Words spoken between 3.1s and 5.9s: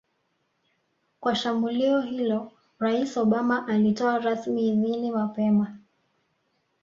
Obama alitoa rasmi idhini mapema